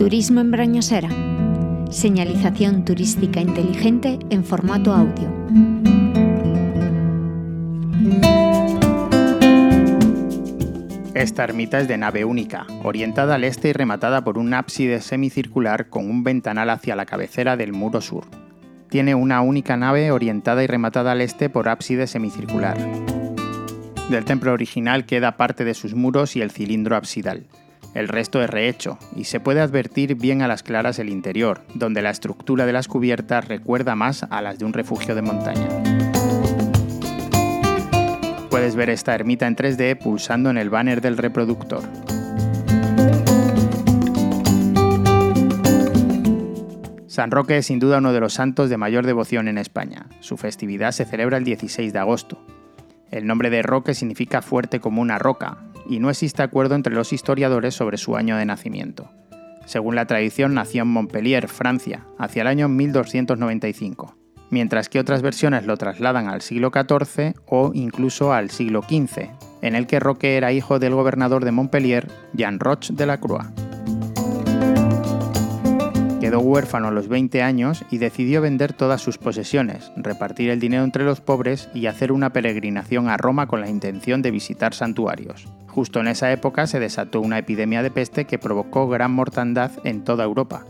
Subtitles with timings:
[0.00, 1.10] Turismo en Brañosera.
[1.90, 5.30] Señalización turística inteligente en formato audio.
[11.12, 15.90] Esta ermita es de nave única, orientada al este y rematada por un ábside semicircular
[15.90, 18.24] con un ventanal hacia la cabecera del muro sur.
[18.88, 22.78] Tiene una única nave orientada y rematada al este por ábside semicircular.
[24.08, 27.44] Del templo original queda parte de sus muros y el cilindro absidal.
[27.92, 32.02] El resto es rehecho, y se puede advertir bien a las claras el interior, donde
[32.02, 35.68] la estructura de las cubiertas recuerda más a las de un refugio de montaña.
[38.48, 41.82] Puedes ver esta ermita en 3D pulsando en el banner del reproductor.
[47.08, 50.06] San Roque es sin duda uno de los santos de mayor devoción en España.
[50.20, 52.38] Su festividad se celebra el 16 de agosto.
[53.10, 55.58] El nombre de Roque significa fuerte como una roca,
[55.90, 59.10] y no existe acuerdo entre los historiadores sobre su año de nacimiento.
[59.66, 64.16] Según la tradición, nació en Montpellier, Francia, hacia el año 1295
[64.50, 69.30] mientras que otras versiones lo trasladan al siglo XIV o incluso al siglo XV,
[69.62, 73.46] en el que Roque era hijo del gobernador de Montpellier, Jean Roch de la Croix.
[76.20, 80.84] Quedó huérfano a los 20 años y decidió vender todas sus posesiones, repartir el dinero
[80.84, 85.48] entre los pobres y hacer una peregrinación a Roma con la intención de visitar santuarios.
[85.70, 90.04] Justo en esa época se desató una epidemia de peste que provocó gran mortandad en
[90.04, 90.64] toda Europa,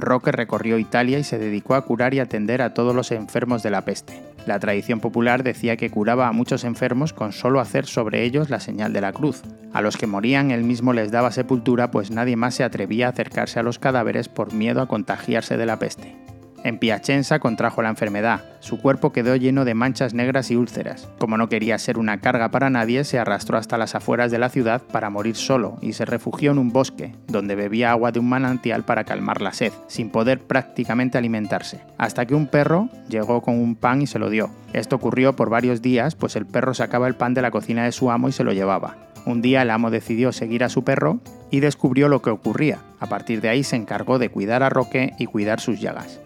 [0.00, 3.70] Roque recorrió Italia y se dedicó a curar y atender a todos los enfermos de
[3.70, 4.22] la peste.
[4.46, 8.60] La tradición popular decía que curaba a muchos enfermos con solo hacer sobre ellos la
[8.60, 9.42] señal de la cruz.
[9.72, 13.10] A los que morían él mismo les daba sepultura pues nadie más se atrevía a
[13.10, 16.21] acercarse a los cadáveres por miedo a contagiarse de la peste.
[16.64, 18.44] En Piacenza contrajo la enfermedad.
[18.60, 21.08] Su cuerpo quedó lleno de manchas negras y úlceras.
[21.18, 24.48] Como no quería ser una carga para nadie, se arrastró hasta las afueras de la
[24.48, 28.28] ciudad para morir solo y se refugió en un bosque, donde bebía agua de un
[28.28, 31.80] manantial para calmar la sed, sin poder prácticamente alimentarse.
[31.98, 34.50] Hasta que un perro llegó con un pan y se lo dio.
[34.72, 37.92] Esto ocurrió por varios días, pues el perro sacaba el pan de la cocina de
[37.92, 38.96] su amo y se lo llevaba.
[39.24, 41.20] Un día el amo decidió seguir a su perro
[41.50, 42.78] y descubrió lo que ocurría.
[43.00, 46.20] A partir de ahí se encargó de cuidar a Roque y cuidar sus llagas.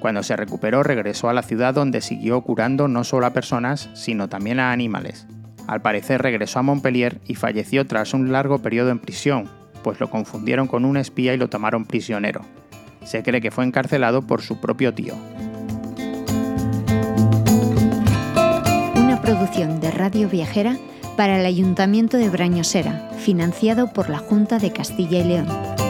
[0.00, 4.28] Cuando se recuperó regresó a la ciudad donde siguió curando no solo a personas, sino
[4.28, 5.26] también a animales.
[5.66, 9.48] Al parecer regresó a Montpellier y falleció tras un largo periodo en prisión,
[9.84, 12.40] pues lo confundieron con un espía y lo tomaron prisionero.
[13.04, 15.14] Se cree que fue encarcelado por su propio tío.
[18.96, 20.76] Una producción de Radio Viajera
[21.16, 25.89] para el Ayuntamiento de Brañosera, financiado por la Junta de Castilla y León.